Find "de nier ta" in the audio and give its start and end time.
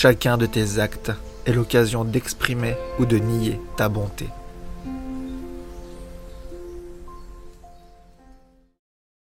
3.04-3.88